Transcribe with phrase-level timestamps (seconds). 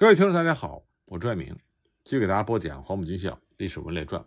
[0.00, 1.54] 各位听众，大家好，我朱爱明，
[2.04, 4.24] 继续给大家播讲黄埔军校历史文列传。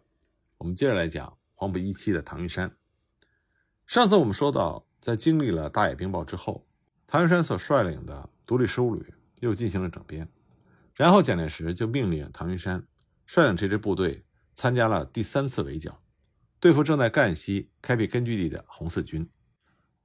[0.60, 2.78] 我们接着来讲黄埔一期的唐云山。
[3.88, 6.68] 上次我们说到，在经历了大野冰暴之后，
[7.08, 10.30] 唐云山所率领的独立十五旅又进行了整编，
[10.94, 12.86] 然后蒋介石就命令唐云山
[13.26, 16.00] 率领这支部队参加了第三次围剿，
[16.60, 19.28] 对付正在赣西开辟根据地的红四军。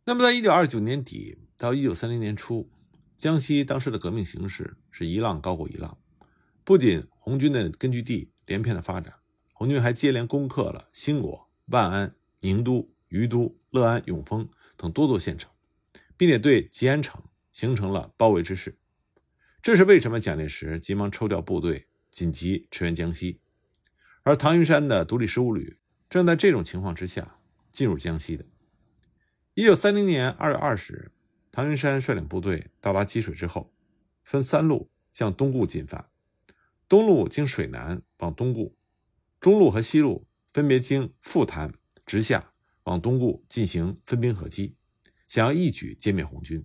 [0.07, 2.71] 那么，在一九二九年底到一九三零年初。
[3.19, 5.99] 江西当时的革命形势是一浪高过一浪，
[6.63, 9.13] 不仅红军的根据地连片的发展，
[9.53, 15.51] 红军还接连攻克了兴国、万安、宁都、于都、乐安、永丰等多座县城，
[16.17, 18.79] 并且对吉安城形成了包围之势。
[19.61, 23.41] 这是为什么蒋介石急忙抽调部队紧急驰援江西，
[24.23, 25.77] 而唐云山的独立十五旅
[26.09, 27.41] 正在这种情况之下
[27.73, 28.45] 进入江西的。
[29.55, 31.11] 一九三零年二月二十日。
[31.59, 33.75] 唐云山率领部队到达积水之后，
[34.23, 36.09] 分三路向东固进发。
[36.89, 38.79] 东路经水南往东固，
[39.41, 41.75] 中路和西路分别经富潭
[42.07, 42.53] 直下
[42.85, 44.77] 往东固进行分兵合击，
[45.27, 46.65] 想要一举歼灭红军。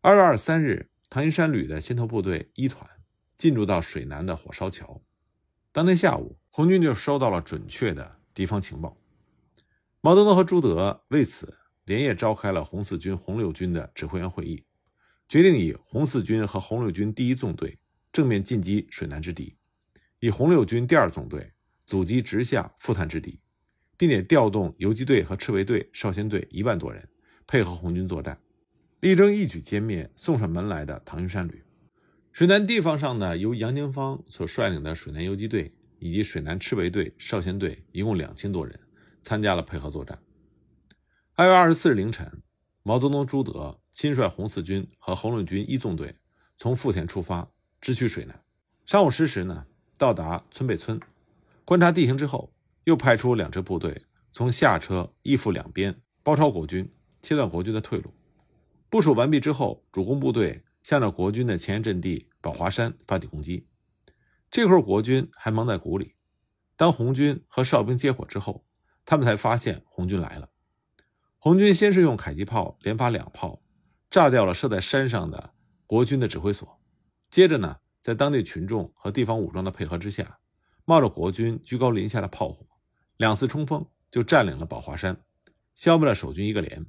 [0.00, 2.88] 二月二十三日，唐云山旅的先头部队一团
[3.36, 5.02] 进驻到水南的火烧桥。
[5.72, 8.96] 当天下午，红军就收到了准确的敌方情报。
[10.00, 11.58] 毛泽东和朱德为此。
[11.84, 14.64] 连夜召开了红四军、红六军的指挥员会议，
[15.28, 17.78] 决定以红四军和红六军第一纵队
[18.12, 19.56] 正面进击水南之敌，
[20.20, 21.52] 以红六军第二纵队
[21.84, 23.40] 阻击直下富潭之敌，
[23.96, 27.08] 并且调动游击队和赤卫队、少先队一万多人
[27.46, 28.40] 配合红军作战，
[29.00, 31.62] 力争一举歼灭送上门来的唐云山旅。
[32.32, 38.78] 水南地方上呢，由杨经方所率领的水南游击队以及水南赤卫队、少先队一共两千多人
[39.20, 40.18] 参加了配合作战。
[41.34, 42.42] 二月二十四日凌晨，
[42.82, 46.18] 毛泽东、朱德亲率红四军和红六军一纵队
[46.58, 48.38] 从富田出发，直趋水南。
[48.84, 49.64] 上午十时呢，
[49.96, 51.00] 到达村背村，
[51.64, 52.52] 观察地形之后，
[52.84, 56.92] 又派出两支部队从下车依附两边，包抄国军，
[57.22, 58.12] 切断国军的退路。
[58.90, 63.66] 部署完毕之后，主攻部队向着国军的前沿阵地宝华山发起攻击。
[64.50, 66.14] 这会儿国军还蒙在鼓里，
[66.76, 68.66] 当红军和哨兵接火之后，
[69.06, 70.50] 他们才发现红军来了。
[71.44, 73.60] 红军先是用迫击炮连发两炮，
[74.12, 75.52] 炸掉了设在山上的
[75.88, 76.80] 国军的指挥所。
[77.30, 80.38] 接着呢，在当地群众和地方武装的配合之下，
[80.84, 82.64] 冒着国军居高临下的炮火，
[83.16, 85.20] 两次冲锋就占领了宝华山，
[85.74, 86.86] 消灭了守军一个连。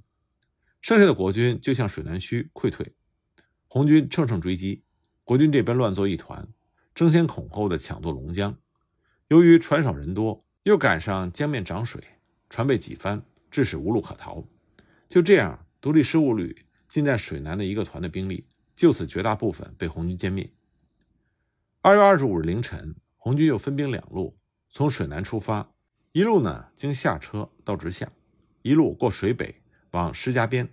[0.82, 2.94] 剩下的国军就向水南圩溃退，
[3.68, 4.84] 红军乘胜追击，
[5.24, 6.48] 国军这边乱作一团，
[6.94, 8.56] 争先恐后的抢夺龙江。
[9.30, 12.04] 由于船少人多，又赶上江面涨水，
[12.52, 13.26] 船被挤翻。
[13.54, 14.44] 致使无路可逃，
[15.08, 20.52] 就这样，独立十五旅进占水南的一个团的兵力，就此绝大部分被红军歼灭。
[21.84, 24.36] 二月二十五日凌晨，红军又分兵两路，
[24.72, 25.72] 从水南出发，
[26.14, 28.12] 一路呢经下车到直下，
[28.64, 30.68] 一路过水北往石家边。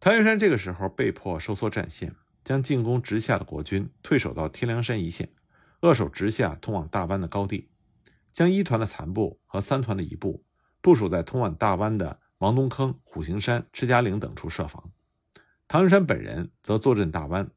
[0.00, 5.28] 唐云山这个时候被迫收缩战线，将进攻直下的国军退守到天梁山一线，
[5.82, 7.68] 扼守直下通往大湾的高地，
[8.32, 10.44] 将一团的残部和三团的一部。
[10.82, 14.90] 部署在通往大湾的王东坑、虎形山、赤家岭等处设防，
[15.68, 17.48] 唐云山本人则坐镇大湾，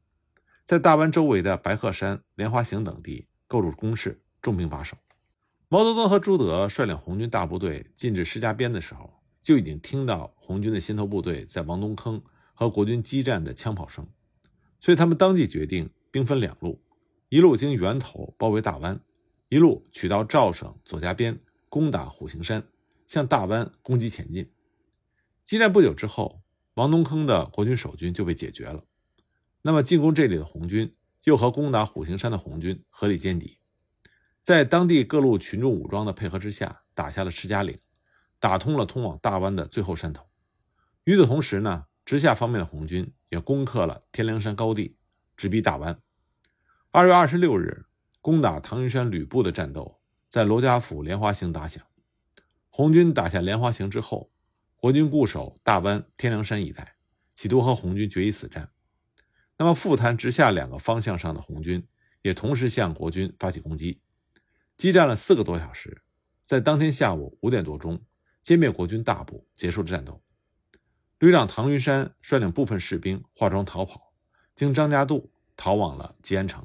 [0.64, 4.96] 在大湾周围的白鹤山、莲花行等地构筑工事，重兵把守。
[5.68, 9.12] 毛泽东和朱德率领红军大部队进至石家边的时候，
[9.42, 12.22] 就已经听到红军的先头部队在王东坑
[12.54, 14.06] 和国军激战的枪炮声，
[14.78, 16.80] 所以他们当即决定兵分两路，
[17.28, 19.00] 一路经源头包围大湾，
[19.48, 22.62] 一路取到赵省左家边攻打虎形山。
[23.06, 24.50] 向大湾攻击前进，
[25.44, 26.42] 激战不久之后，
[26.74, 28.84] 王东坑的国军守军就被解决了。
[29.62, 30.94] 那么进攻这里的红军
[31.24, 33.58] 又和攻打虎形山的红军合力歼敌，
[34.40, 37.78] 在当地各路群众武装的配合之下，打下了赤家岭，
[38.38, 40.26] 打通了通往大湾的最后山头。
[41.04, 44.96] 与此同时呢，直下方面的红军也攻克了天梁山高地，
[45.36, 46.00] 直逼大湾。
[46.90, 47.86] 二月二十六日，
[48.20, 51.84] 攻打唐云山吕布的战斗在罗家府莲花行打响。
[52.76, 54.30] 红军打下莲花行之后，
[54.76, 56.96] 国军固守大湾、天梁山一带，
[57.34, 58.70] 企图和红军决一死战。
[59.56, 61.88] 那么，富潭直下两个方向上的红军
[62.20, 64.02] 也同时向国军发起攻击，
[64.76, 66.02] 激战了四个多小时，
[66.42, 67.98] 在当天下午五点多钟，
[68.44, 70.22] 歼灭国军大部，结束了战斗。
[71.18, 74.12] 旅长唐云山率领部分士兵化妆逃跑，
[74.54, 76.62] 经张家渡逃往了吉安城。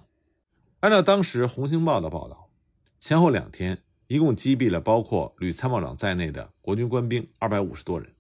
[0.82, 2.52] 按照当时《红星报》的报道，
[3.00, 3.82] 前后两天。
[4.12, 8.14] 一共击毙了包括吕参谋长在内的国军官兵二百五十多人，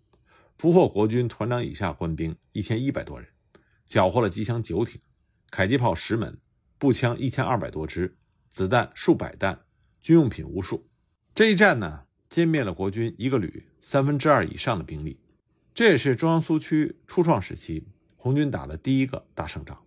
[0.57, 3.27] 俘获国军团长以下官兵一千一百多人，
[3.85, 5.01] 缴获了机枪九挺、
[5.49, 6.39] 迫击炮十门、
[6.77, 8.15] 步枪一千二百多支，
[8.49, 9.65] 子弹数百弹，
[10.01, 10.87] 军用品无数。
[11.35, 15.19] 这一战呢，歼灭了国军一个旅三分之二以上的兵力。
[15.73, 19.77] 这也是中央苏区初创时期红军打的第一个大胜仗。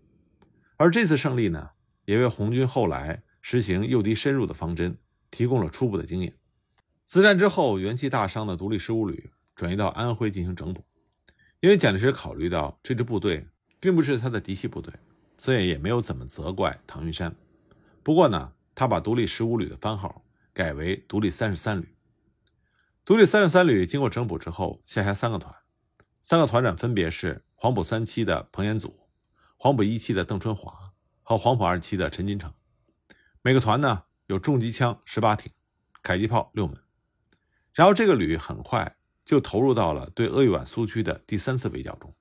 [0.77, 1.71] 而这次胜利呢，
[2.05, 4.99] 也为红军后来实行诱敌深入的方针
[5.35, 6.33] 提供了初步的经验。
[7.05, 10.85] 此战之后，元气大伤的独立十五旅转移到安徽进行整补，
[11.59, 13.47] 因为蒋介石考虑到这支部队
[13.81, 14.95] 并不是他的嫡系部队。
[15.37, 17.35] 所以也没有怎么责怪唐云山，
[18.05, 21.89] 不过呢，他把独立十五旅的番号改为独立三十三旅。
[23.05, 25.53] 独立三十三旅经过整补之后，下辖三个团，
[26.23, 28.97] 三个团长分别是黄埔三期的彭延祖、
[29.57, 30.93] 黄埔一期的邓春华
[31.25, 32.55] 和黄埔二期的陈金城。
[33.43, 35.53] 每个团呢有重机枪十八挺，
[36.03, 36.79] 迫击炮六门。
[37.73, 42.15] 然后这个旅很快就投入到了对鄂豫皖苏区的第三次围剿中。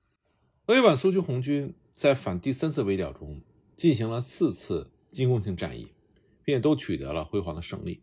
[0.66, 1.74] 鄂豫皖苏区红军。
[1.96, 3.40] 在反第三次围剿中，
[3.76, 5.92] 进行了四次进攻性战役，
[6.42, 8.02] 并且都取得了辉煌的胜利。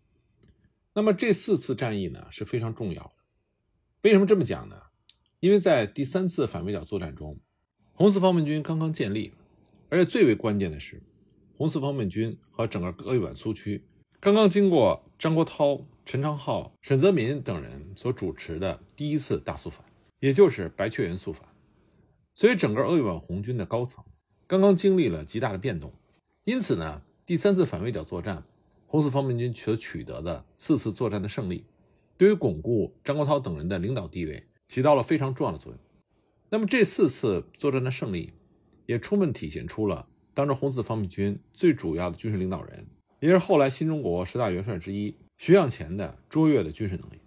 [0.94, 3.12] 那么这四次战役呢是非常重要的。
[4.03, 4.81] 为什么这么讲呢？
[5.42, 7.38] 因为在第三次反围剿作战中，
[7.92, 9.33] 红四方面军刚刚建立，
[9.89, 11.03] 而且最为关键的是，
[11.57, 13.86] 红四方面军和整个鄂豫皖苏区
[14.23, 19.83] 刚刚经过张国焘、陈昌浩、沈泽民等人所主持的第一次大肃反，
[20.19, 21.44] 也就是白雀园肃反。
[22.35, 24.06] 所以，整个鄂豫皖红军的高层
[24.45, 25.91] 刚刚经历了极大的变动，
[26.44, 28.44] 因此呢，第三次反围剿作战，
[28.85, 31.65] 红四方面军所取得的四次作战的胜利，
[32.15, 35.81] 对于巩固张国焘等人的领导地位起到了非常重要的作用。
[36.51, 38.33] 那么，这四次作战的胜利，
[38.85, 42.85] 也充分体现出了当时红四方面军最主要的军事领导人，
[43.21, 47.19] 也是后来新中国十大元帅之一徐向前的卓越的军事能力。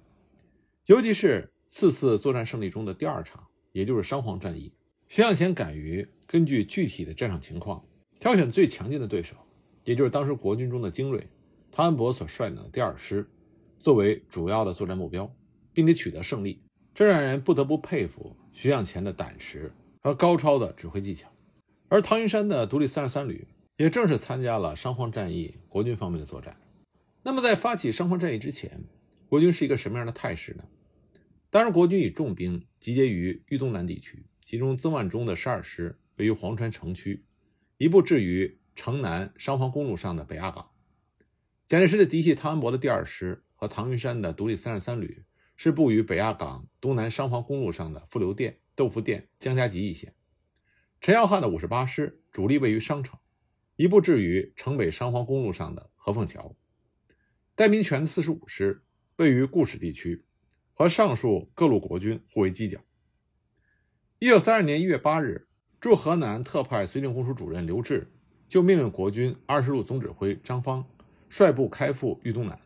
[0.86, 4.72] 尤其是四次作战胜利中的第二场，也就是商黄战役。
[5.06, 7.84] 徐向前敢于根据具体的战场情况，
[8.18, 9.36] 挑选最强劲的对手，
[9.84, 11.28] 也就是当时国军中的精锐，
[11.70, 13.24] 汤恩伯所率领的第二师，
[13.78, 15.32] 作为主要的作战目标，
[15.72, 16.58] 并且取得胜利，
[16.92, 21.28] 这让人不得不佩服徐向前的胆识和高超的指挥技巧。
[21.88, 26.56] 而唐云山的独立三十三旅，也正是参加了商黄战役国军方面的作战。
[27.22, 28.84] 那么，在发起商黄战役之前，
[29.28, 30.64] 国军是一个什么样的态势呢？
[31.50, 34.26] 当时，国军以重兵集结于豫东南地区。
[34.44, 37.24] 其中，曾万钟的十二师位于黄川城区，
[37.78, 40.70] 一部置于城南商黄公路上的北亚港。
[41.66, 45.24] 蒋介石的嫡系汤恩伯的第二师和唐云山的独立三十三旅
[45.56, 50.14] 是布于北亚港东南商黄公路上的富流店、豆腐店、江家集一线。
[51.00, 53.18] 陈耀汉的五十八师主力位于商城，
[53.76, 56.54] 一部置于城北商黄公路上的河凤桥。
[57.56, 58.84] 戴民权的四十五师
[59.16, 60.24] 位于固始地区，
[60.72, 62.80] 和上述各路国军互为犄角。
[64.20, 65.48] 一九三二年一月八日，
[65.80, 68.06] 驻河南特派绥靖公署主任刘峙
[68.48, 70.86] 就命令国军二十路总指挥张方
[71.28, 72.56] 率部开赴豫东南，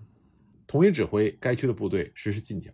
[0.66, 2.70] 统一指挥该区的部队实施进剿。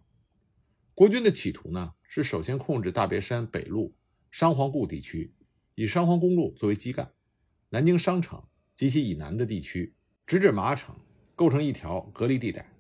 [0.93, 3.95] 国军的企图呢，是首先控制大别山北路
[4.33, 5.33] 商黄固地区，
[5.77, 7.13] 以商黄公路作为基干，
[7.75, 8.41] 南京商城
[8.73, 9.97] 及其以南的地区，
[10.29, 10.95] 直至麻城，
[11.35, 12.73] 构成一条隔离地带，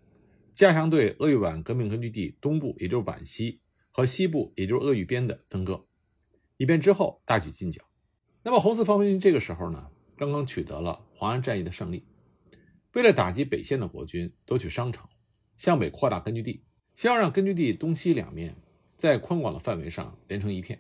[0.52, 3.60] 加强对鄂豫皖革命根据地东部，也就是皖西
[3.90, 5.84] 和西部，也就是鄂豫边的分割。
[6.58, 7.82] 以便之后大举进剿。
[8.44, 12.06] 那么红四方面军这个时候呢，刚刚取得了黄安战役的胜利。
[12.92, 15.08] 为了打击北线的国军夺取商城，
[15.58, 16.62] 向北扩大根据地，
[16.94, 18.54] 先要让根据地东西两面
[18.94, 20.78] 在宽广的范围上连成一片。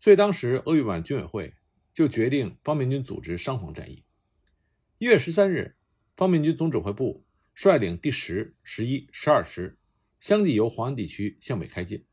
[0.00, 1.54] 所以当时鄂豫皖军委会
[1.92, 4.04] 就决定方面军组织商黄战役。
[4.98, 5.76] 一月十三日，
[6.16, 9.78] 方面军总指挥部率领第十、十一、十二师，
[10.18, 12.04] 相继由黄安地区向北开进。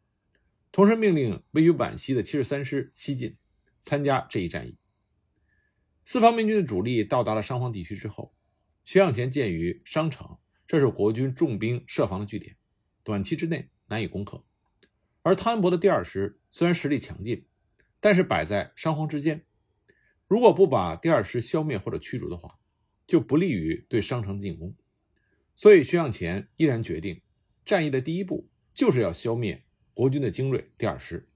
[0.72, 3.38] 同时命令位于皖西的七十三师西进，
[3.82, 4.78] 参加这一战役。
[6.04, 8.36] 四方面军的主力到达了商黄地区之后，
[8.86, 12.56] 徐向前建于商城这是国军重兵设防的据点，
[13.04, 14.46] 短期之内难以攻克。
[15.24, 17.46] 而汤恩伯的第二师虽然实力强劲，
[18.00, 19.47] 但是摆在商黄之间，
[20.28, 22.60] 如果不把第二师消灭或者驱逐的话，
[23.06, 24.76] 就不利于对商城进攻。
[25.56, 27.22] 所以徐向前毅然决定，
[27.66, 29.64] 战役的第一步就是要消灭。
[29.94, 31.28] 国军的精锐第二师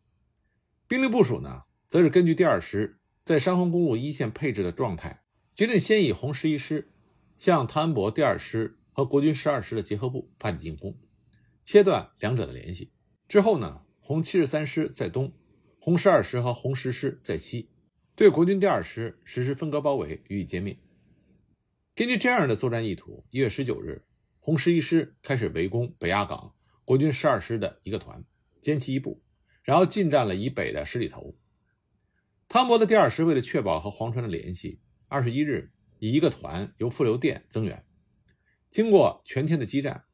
[0.87, 5.23] 兵力部署呢，则是根据第二师在商黄公路一线配置的状态，
[5.55, 6.91] 决定先以红十一师
[7.37, 10.95] 向汤恩伯第二师和国军十二师的结合部发起进攻，
[11.63, 12.91] 切断两者的联系。
[13.27, 15.33] 之后呢，红七十三师在东，
[15.79, 17.70] 红十二师和红十师在西，
[18.21, 20.77] 对国军第二师实施分割包围，予以歼灭。
[21.95, 24.05] 根据这样的作战意图，一月十九日，
[24.39, 26.53] 红十一师开始围攻北亚港
[26.85, 28.23] 国军十二师的一个团。
[28.61, 29.23] 歼其一部，
[29.63, 31.35] 然后进占了以北的十里头。
[32.47, 37.83] 汤伯的第二师为了确保和黄川的联系，二十一日以一个团由富流店增援。
[38.69, 40.05] 经过全天的激战，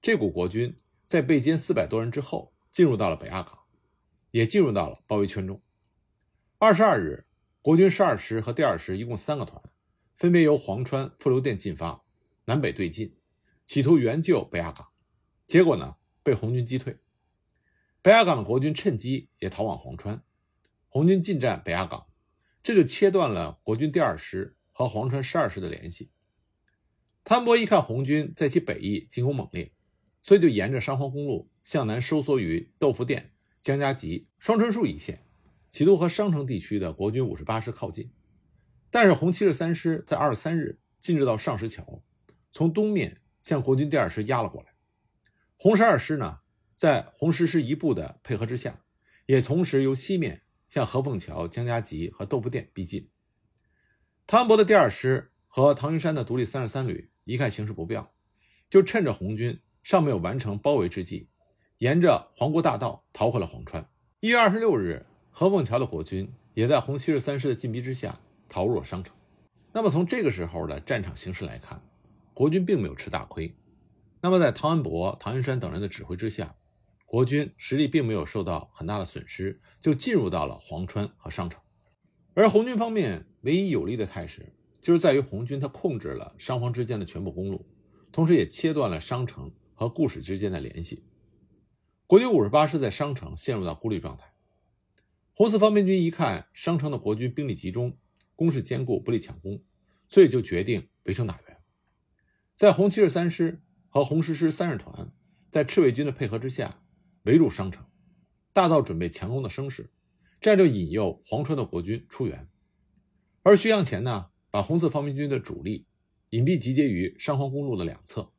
[0.00, 0.74] 这股国军
[1.04, 3.58] 在被歼四百多人之后，进入到了北亚港，
[4.30, 5.62] 也进入到了包围圈中。
[6.56, 7.26] 二十二日，
[7.62, 9.62] 国军十二师和第二师一共三个团，
[10.16, 12.02] 分别由黄川、富流店进发，
[12.46, 13.18] 南北对进，
[13.66, 14.88] 企图援救北亚港。
[15.46, 16.96] 结果呢，被红军击退。
[18.00, 20.22] 北阿岗的国军趁机也逃往黄川，
[20.88, 22.06] 红军进占北亚港，
[22.62, 26.10] 这就切断了国军第二师和黄川十二师的联系。
[27.24, 29.74] 谭伯一看红军在其北翼进攻猛烈，
[30.22, 35.26] 所以就沿着商黄公路向南收缩于豆腐店、江家集、双春树一线，
[35.70, 38.12] 企图和商城地区的国军五十八师靠近。
[38.90, 42.02] 但是红七十三师在二十三日进至到上石桥，
[42.50, 44.74] 从东面向国军第二师压了过来。
[45.56, 46.40] 红十二师呢，
[46.74, 48.80] 在红十师一部的配合之下，
[49.26, 53.08] 也同时由西面向何凤桥、江家集和豆腐店逼近。
[54.26, 57.10] 唐伯的第二师和唐云山的独立三十三旅。
[57.24, 58.12] 一看形势不妙，
[58.68, 61.28] 就趁着红军尚没有完成包围之际，
[61.78, 63.88] 沿着皇姑大道逃回了黄川。
[64.18, 69.14] 一月二十六日，何凤桥的国军也在红七十三师的进逼之下逃入了商城。
[69.72, 71.82] 那么从这个时候的战场形势来看，
[72.34, 73.54] 国军并没有吃大亏。
[74.20, 76.54] 那么在唐安伯、唐云山等人的指挥之下，
[77.06, 81.60] 国军实力并没有受到很大的损失，就进入到了黄川和商城。
[82.34, 84.52] 而红军方面唯一有利的态势。
[84.82, 87.66] 就是在于红军他控制了双方之间的全部公路，
[88.10, 91.04] 同时也切断了商城和固始之间的联系。
[92.06, 94.29] 国军五十八师在商城陷入到孤立状态。
[95.34, 97.96] 红四方面军一看商城的国军兵力集中，
[98.36, 99.62] 攻势坚固，不利抢攻，
[100.06, 101.56] 所以就决定围城打援。
[102.56, 105.12] 在红七十三师和红十师三十团
[105.50, 106.82] 在赤卫军的配合之下，
[107.22, 107.84] 围住商城，
[108.52, 109.90] 大造准备强攻的声势，
[110.40, 112.48] 这样就引诱黄川的国军出援。
[113.42, 114.26] 而徐向前呢？
[114.52, 115.86] 把红四方面军的主力
[116.30, 118.32] 隐蔽集结于商黄公路的两侧。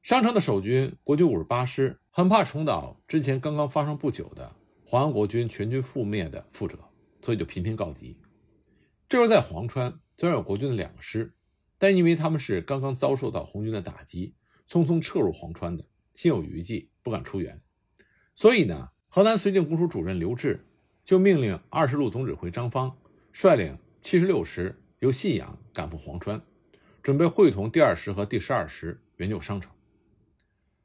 [0.00, 4.56] 商城的守军国军五十八师很怕重蹈之前刚刚发生不久的
[4.92, 6.78] 黄安国军全军覆灭的覆辙，
[7.22, 8.18] 所以就频频告急。
[9.08, 11.32] 这时候在黄川虽然有国军的两个师，
[11.78, 14.34] 但因为他们是刚刚遭受到红军的打击，
[14.68, 17.58] 匆匆撤入黄川的，心有余悸，不敢出援。
[18.34, 20.60] 所以呢，河南绥靖公署主任刘峙
[21.06, 22.94] 就命令二十路总指挥张方
[23.32, 24.78] 率领七十六师。
[24.98, 26.42] 由信阳赶赴黄川，
[27.02, 29.72] 准备会同第二师和第十二师援救商城。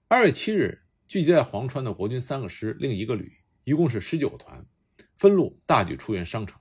[0.08, 3.34] 二月七日，聚集在黄川的国军三个师、另一个旅，
[3.68, 4.66] 一共是十九个团，
[5.18, 6.58] 分路大举出援商城。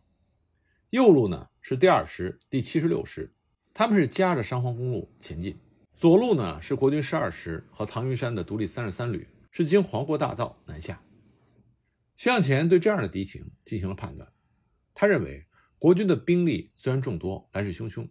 [0.91, 3.33] 右路呢是第二师第七十六师，
[3.73, 5.55] 他们是夹着商黄公路前进；
[5.95, 11.01] 左路呢是国军十二师和唐云山的独立三十三旅，是经黄过大道南下。
[12.17, 14.33] 徐向前对这样的敌情进行了判断，
[14.93, 15.47] 他认为。
[15.79, 18.09] 国军的兵力虽然众多，来势汹汹，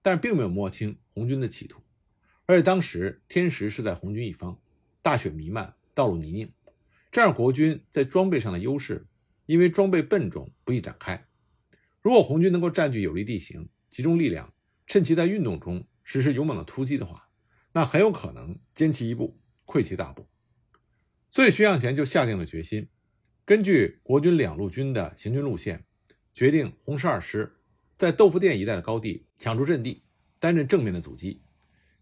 [0.00, 1.82] 但是并没有摸清红军的企图。
[2.46, 4.56] 而且当时天时是在红军一方，
[5.02, 6.52] 大雪弥漫，道路泥泞，
[7.10, 9.06] 这样国军在装备上的优势，
[9.46, 11.26] 因为装备笨重，不易展开。
[12.02, 14.54] 如果红军能够占据有利地形，集中力量，
[14.86, 17.28] 趁其在运动中实施勇猛的突击的话，
[17.72, 20.28] 那很有可能歼其一部，溃其大部。
[21.28, 22.88] 所以徐向前就下定了决心，
[23.44, 25.84] 根据国军两路军的行军路线。
[26.32, 27.56] 决定红十二师
[27.96, 30.04] 在豆腐店一带的高地抢住阵地，
[30.38, 31.42] 担任正面的阻击；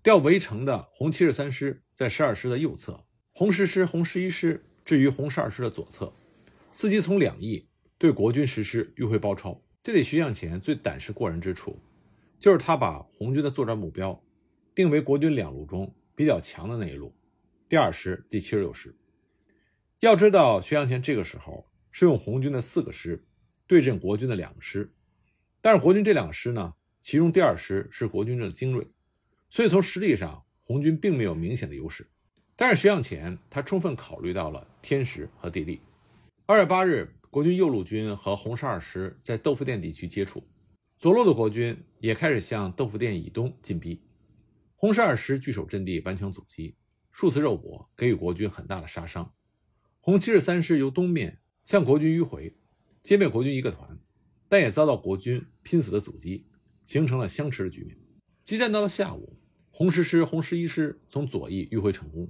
[0.02, 6.11] 调围城的红七十三师在十二师的右侧，红十师、红十一师置于红十二师的左侧，
[6.73, 7.68] 伺机从两翼
[7.99, 9.62] 对国军实施迂回包抄。
[9.83, 11.78] 这里徐向前最胆识过人之处，
[12.38, 14.18] 就是他把红军的作战目标
[14.75, 17.14] 定为国军两路中比较强的那一路——
[17.68, 18.97] 第二师第七十六师。
[20.00, 23.26] 要知道，徐向前这个时候是用红军的四个师。
[23.66, 24.90] 对阵国军的两个师，
[25.61, 28.88] 但是国军这两个师呢，其中第二师是国军的精锐，
[29.50, 32.09] 所以从实力上，红军并没有明显的优势。
[32.60, 35.80] 但是徐向前他充分考虑到了天时和地利。
[36.44, 40.42] 二月八日，国军右路军和红十二师在豆腐店地区接触，
[40.96, 44.02] 左路的国军也开始向豆腐店以东进逼。
[44.74, 46.74] 红十二师据守阵地，顽强阻击，
[47.12, 49.32] 数次肉搏，给予国军很大的杀伤。
[50.00, 52.52] 红七十三师由东面向国军迂回。
[53.04, 53.96] 歼灭国军一个团，
[54.48, 56.44] 但也遭到国军拼死的阻击，
[56.84, 57.96] 形成了相持的局面。
[58.42, 59.38] 激战到了下午，
[59.70, 62.28] 红十师、红十一师从左翼迂回成功，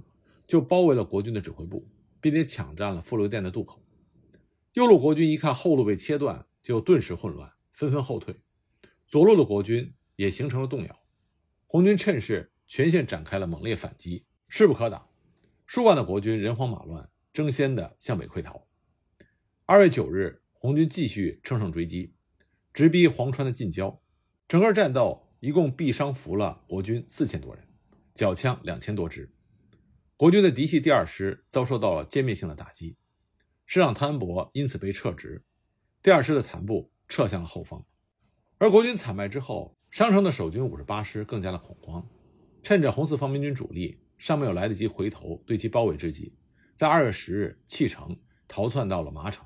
[0.49, 1.87] 就包围了国军的指挥部，
[2.19, 3.79] 并且抢占了富流店的渡口。
[4.73, 8.41] 右路国军一看后路被切断，就顿时混乱，纷纷后退。
[9.05, 10.99] 左路的国军也形成了动摇，
[11.67, 15.07] 红军趁势全线展开了猛烈反击，势不可挡。
[15.67, 18.67] 数万的国军人慌马乱，争先的向北溃逃。
[19.65, 20.41] 二月九日。
[20.61, 22.13] 红军继续乘胜追击，
[22.73, 24.01] 直逼黄川的近郊，
[24.45, 27.65] 整个战斗一共毙伤俘了国军四千多人，
[28.13, 29.33] 缴枪两千多支。
[30.19, 32.97] 国军的嫡系第二师遭受到了歼灭性的打击，
[33.65, 35.45] 师长汤恩伯因此被撤职，
[36.03, 37.85] 第二师的残部撤向了后方。
[38.57, 42.05] 而国军惨败之后，商城的守军五十八师更加的恐慌，
[42.61, 46.35] 趁着红四方面军主力尚没有来得及回头对其包围之际，
[46.75, 49.45] 在二月十日弃城逃窜到了马城，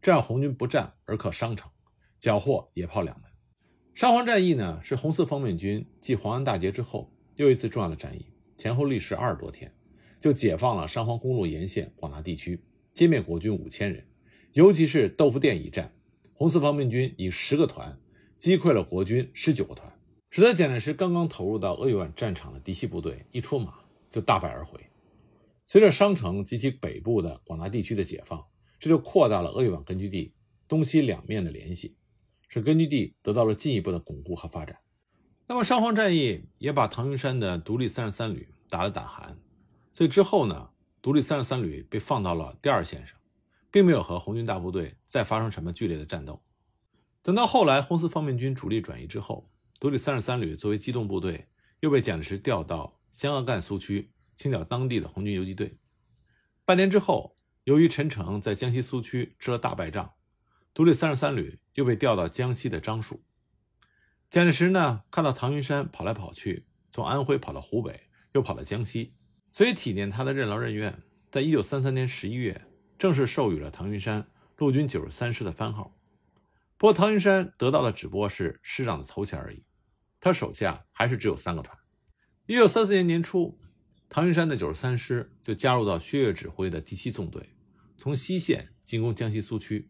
[0.00, 1.68] 这样红军不战而克商城，
[2.20, 3.28] 缴获野炮两门。
[3.96, 9.74] 沙皇战役呢，是红四方面军继黄安大捷之后又一次重要的战役，前后历时二十多天。
[10.24, 12.58] 就解放了上方公路沿线广大地区，
[12.94, 14.06] 歼灭国军五千人。
[14.54, 15.94] 尤其是豆腐店一战，
[16.32, 18.00] 红四方面军以十个团
[18.38, 19.92] 击溃了国军十九个团，
[20.30, 23.74] 使得蒋介石刚刚投入到鄂豫皖战场的嫡系部队一出马
[24.08, 24.80] 就大败而回。
[25.66, 28.42] 随着商城及其北部的广大地区的解放，
[28.80, 30.32] 这就扩大了鄂豫皖根据地
[30.66, 31.96] 东西两面的联系，
[32.48, 34.78] 使根据地得到了进一步的巩固和发展。
[35.46, 39.36] 那么上黄战役也把唐云山的独立三十三旅打了胆寒。
[39.94, 40.70] 所以之后呢，
[41.00, 43.16] 独立三十三旅被放到了第二线上，
[43.70, 46.42] 并没有和红军大部队再发生什么剧烈的战斗。
[47.22, 51.48] 等到后来红四方面军主力转移之后，独立三十三旅作为机动部队，
[51.80, 55.78] 又被蒋介石调到湘鄂赣苏区清剿当地的红军游击队。
[56.64, 60.14] 半年之后，由于陈诚在江西苏区吃了大败仗，
[60.74, 63.22] 独立三十三旅又被调到江西的樟树。
[64.28, 69.14] 蒋介石呢，看到唐云山跑来跑去，从安徽跑到湖北，又跑到江西。
[69.54, 72.66] 所以体念他的任劳任怨，在一九三三年十一月，
[72.98, 75.96] 正式授予了唐云山陆军九十三师的番号。
[76.76, 79.62] 不过，唐云山得到的只不过是师长的头衔而已，
[80.18, 81.78] 他手下还是只有三个团。
[82.46, 83.56] 一九三四年年初，
[84.08, 87.50] 唐云山的九十三师就加入到薛岳指挥的第七纵队，
[87.96, 89.88] 从西线进攻江西苏区。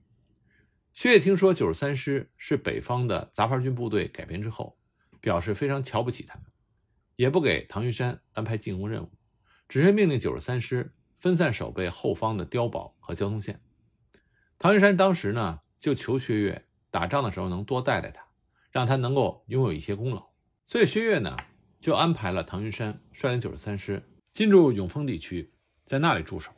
[0.92, 4.76] 薛岳听说九十三师是北方的杂牌军部队改编之后，
[5.23, 6.44] 表示非常瞧不起他们，
[7.16, 9.10] 也不给唐云山安排进攻任务。
[9.68, 13.60] 只是命令九十三师分散守备后方的碉堡和交通线。
[14.58, 18.26] 唐云山当时呢，就求薛岳打仗的时候能多带带他，
[18.70, 20.30] 让他能够拥有一些功劳。
[20.66, 21.36] 所以薛岳呢，
[21.80, 25.52] 就安排了唐云山率领九十三师进驻永丰地区，
[25.84, 26.52] 在那里驻守。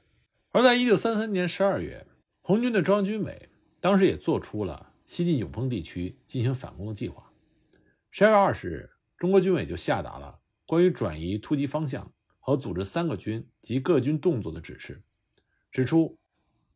[0.52, 2.06] 而在一九三三年十二月，
[2.40, 3.48] 红军的中央军委
[3.80, 7.32] 当时也做出了西进永丰地区进行反攻的计划。
[8.10, 12.12] 十二月二十日，中国军委就下达了关于转移突击方向。
[12.46, 15.02] 和组织三个军及各军动作的指示，
[15.72, 16.16] 指出，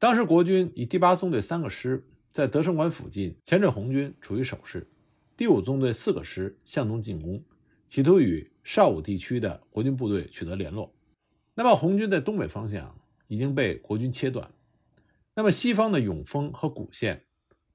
[0.00, 4.90] 当时国军以第八纵队三个师在德胜馆附近前阵红军处于守势，
[5.36, 7.40] 第五纵队四个师向东进攻，
[7.86, 10.92] 企图与邵武地区的国军部队取得联络。
[11.54, 14.52] 那么红军在东北方向已经被国军切断，
[15.36, 17.24] 那么西方的永丰和古县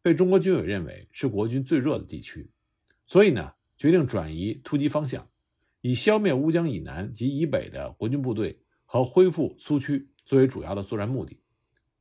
[0.01, 2.51] 被中国军委认为是国军最弱的地区，
[3.05, 5.25] 所以呢，决定转移突击方向。
[5.85, 11.39] 以消灭乌江以南及以北的国军部队和恢复苏区作为主要的作战目的，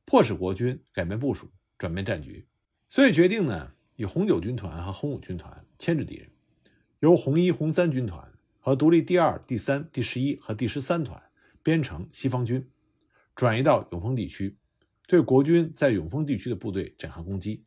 [0.05, 2.47] 迫使国军改变部署，转变战局。
[2.89, 6.27] 所以决定呢，以红九军团和红五军团牵制敌人，
[7.01, 8.27] 由红一、红三军团
[8.59, 11.21] 和独立第二、第三、第十一和第十三团
[11.61, 12.67] 编成西方军，
[13.35, 14.57] 转移到永丰地区，
[15.07, 17.63] 对国军在永丰地区的部队展开攻击。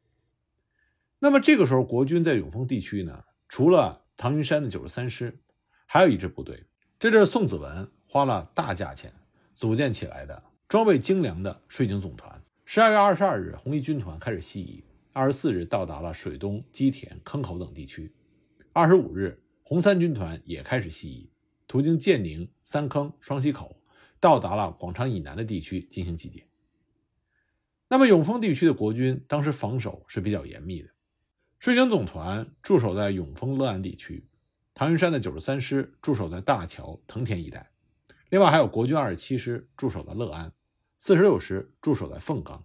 [1.20, 5.38] 那么这个时候，国军在永丰地区呢，除了唐云山的九十三师。
[5.90, 6.64] 还有一支部队，
[6.98, 9.10] 这就是宋子文花了大价钱
[9.54, 12.44] 组建起来的、装备精良的税警总团。
[12.66, 18.12] 十二月二十二日，红一军团开始西移，二十四日到达了水东、基田、坑口等地区。
[18.74, 21.30] 二十五日，红三军团也开始西移，
[21.66, 23.80] 途经建宁、三坑、双溪口，
[24.20, 26.46] 到达了广昌以南的地区进行集结。
[27.88, 30.90] 那么永丰地区的国军当时防守是比较严密的，
[31.58, 34.28] 税警总团驻守在永丰乐安地区。
[34.78, 37.68] 唐云山的九十三师驻守在大桥、藤田一带，
[38.30, 40.52] 另外还有国军二十七师驻守在乐安，
[40.96, 42.64] 四十六师驻守在凤冈，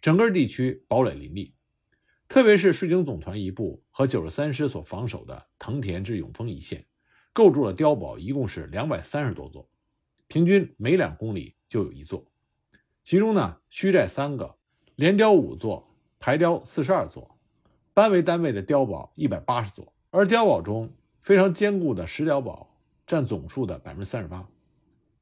[0.00, 1.54] 整个地区堡垒林立。
[2.26, 6.84] 特别是税警总团一部和九十三师所防守的藤田至永丰一线，
[7.32, 9.70] 构筑了碉堡，一共是两百三十多座，
[10.26, 12.26] 平均每两公里就有一座。
[13.04, 14.56] 其中呢，虚寨三个，
[14.96, 17.38] 连碉五座，排碉四十二座，
[17.94, 20.92] 班为单位的碉堡一百八十座，而碉堡中。
[21.26, 24.48] 非常坚固的石碉堡占总数的百分之三十八，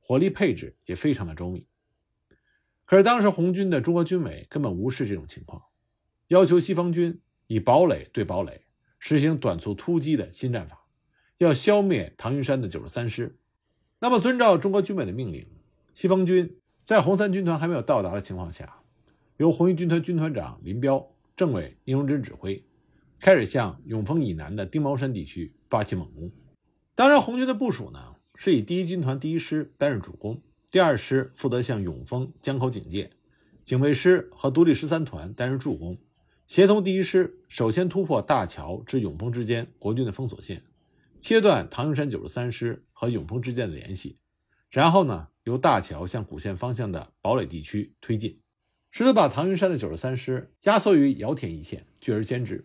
[0.02, 1.66] 火力配置也非常的周密。
[2.84, 5.62] 可是当时红军的中国军委根本无视这种情况，
[6.28, 8.66] 要求西方军以堡垒对堡垒，
[8.98, 10.84] 实行短促突击的新战法，
[11.38, 13.38] 要消灭唐云山的九十三师。
[13.98, 15.46] 那么遵照中国军委的命令，
[15.94, 18.82] 西方军在红三军团还没有到达的情况下，
[19.38, 22.62] 由红一军团军团长林彪、政委聂荣臻指挥，
[23.18, 25.50] 开始向永丰以南的丁毛山地区。
[25.74, 26.30] 发起猛攻。
[26.94, 33.10] 当然，红军的部署呢，是以第一军团第一师担任主攻，第二师负责向永丰江口警戒，
[33.64, 35.98] 警卫师和独立十三团担任助攻，
[36.46, 40.62] 协同第一师首先突破大桥至永丰之间国军的封锁线，
[41.18, 44.20] 切断唐云山九十三师和永丰之间的联系，
[44.70, 48.38] 然后呢，由大桥向古县方向的堡垒地区推进。
[48.92, 52.64] 试图把唐云山的九十三师压缩于姚田一线，拒而歼之，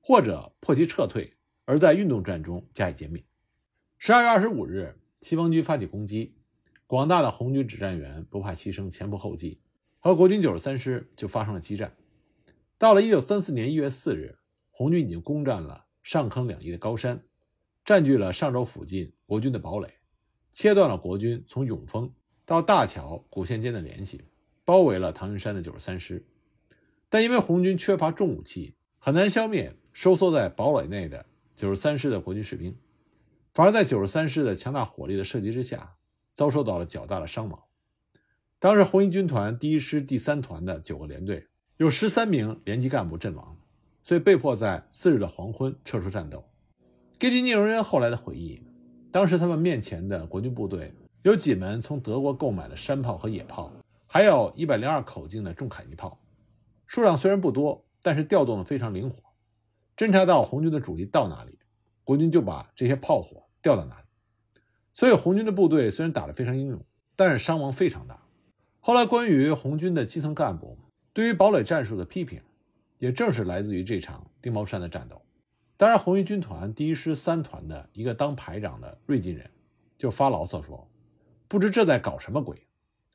[0.00, 3.24] 或者迫其撤退，而在运动战中加以歼灭。
[3.98, 6.34] 十二月二十五日，西方军发起攻击，
[6.86, 9.60] 广大的红军指战员不怕牺牲，前仆后继，
[10.00, 11.94] 和国军九十三师就发生了激战。
[12.78, 14.38] 到了一九三四年一月四日，
[14.70, 17.22] 红军已经攻占了上坑两翼的高山，
[17.84, 19.88] 占据了上州附近国军的堡垒，
[20.50, 22.12] 切断了国军从永丰
[22.44, 24.22] 到大桥古县间的联系。
[24.64, 26.24] 包围了唐云山的九十三师，
[27.08, 32.76] 但因为红军缺乏重武器，很难消灭收缩在堡垒内的九十三师的国军士兵，
[33.52, 35.94] 反而在九十三师的强大火力的射击之下，
[36.32, 37.62] 遭受到了较大的伤亡。
[38.58, 43.56] 当时红一军团第一师第三团的九个连队有十三名连级干部阵亡，
[44.02, 46.44] 所以被迫在次日的黄昏撤出战斗。
[47.18, 48.62] 根据聂荣臻后来的回忆，
[49.10, 53.72] 当时他们面前的国军部队有几门从德国购买的山炮和野炮。
[54.06, 56.20] 还有一百零二口径的重迫击炮，
[56.86, 59.31] 数量虽然不多，但是调动的非常灵活。
[60.02, 61.56] 侦察到红军的主力到哪里，
[62.02, 64.06] 国军就把这些炮火调到哪里。
[64.92, 66.84] 所以红军的部队虽然打得非常英勇，
[67.14, 68.20] 但是伤亡非常大。
[68.80, 70.76] 后来关于红军的基层干部
[71.12, 72.42] 对于堡垒战术的批评，
[72.98, 75.22] 也正是来自于这场丁毛山的战斗。
[75.76, 79.48] 当然，红一军团第一师三团的一个当排长的瑞金人
[79.96, 80.84] 就发牢骚说
[81.46, 82.66] ：“不知这在搞什么鬼。”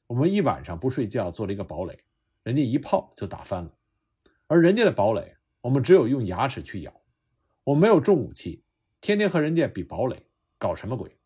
[0.07, 1.99] 我们一晚上不睡觉做了一个堡垒，
[2.43, 3.71] 人家一炮就打翻了，
[4.47, 5.35] 而人家的堡垒，
[5.67, 6.93] 我们只有用牙齿去咬，
[7.65, 8.63] 我没有重武器，
[9.01, 10.23] 天天和人家比堡垒，
[10.57, 11.17] 搞什么鬼？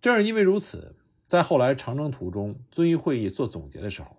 [0.00, 4.16] 正是因为如此，在后来长征途中，遵义会议做总结的时候，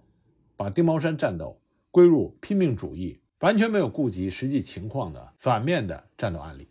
[0.56, 1.60] 把丁毛山战斗
[1.90, 6.68] 归入拼命主义、完全没有顾及实际情况的反面的战斗案例。